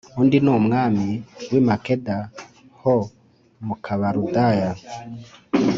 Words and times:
undi 0.19 0.37
ni 0.45 0.51
umwami 0.57 1.07
w 1.51 1.53
i 1.59 1.61
makeda 1.67 2.17
ho 2.81 2.93
mubakarudaya 3.65 4.71